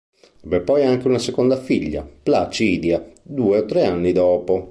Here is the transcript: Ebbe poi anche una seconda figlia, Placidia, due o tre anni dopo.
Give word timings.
Ebbe 0.43 0.61
poi 0.61 0.83
anche 0.83 1.05
una 1.07 1.19
seconda 1.19 1.57
figlia, 1.57 2.03
Placidia, 2.23 3.07
due 3.21 3.59
o 3.59 3.65
tre 3.65 3.83
anni 3.85 4.11
dopo. 4.13 4.59